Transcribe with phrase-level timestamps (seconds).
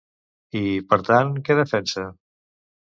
[0.61, 0.63] I,
[0.95, 2.11] per tant, què defensa?